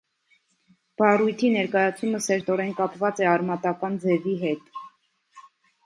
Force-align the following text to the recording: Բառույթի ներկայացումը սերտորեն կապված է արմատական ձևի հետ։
Բառույթի 1.01 1.51
ներկայացումը 1.57 2.23
սերտորեն 2.29 2.73
կապված 2.83 3.25
է 3.27 3.31
արմատական 3.35 4.03
ձևի 4.07 4.39
հետ։ 4.45 4.85